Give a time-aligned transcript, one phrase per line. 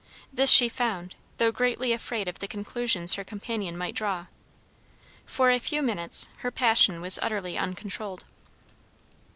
[0.33, 4.25] This she found, though greatly afraid of the conclusions her companion might draw.
[5.27, 8.25] For a few minutes her passion was utterly uncontrolled.